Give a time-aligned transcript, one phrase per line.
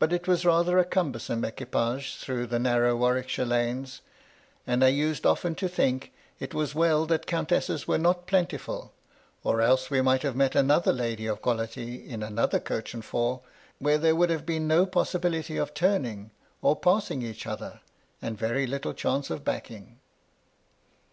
[0.00, 4.00] But it was rather a cumbersome equipage through the narrow Warwickshire lanes;
[4.66, 8.90] and I used often to think it was well that countesses were not plentiful^
[9.44, 13.42] or else we might have met another lady of quality in another coach and four
[13.78, 17.78] where there would have been no possibility of turning, or passing each other,
[18.20, 20.00] and very little chance of backing.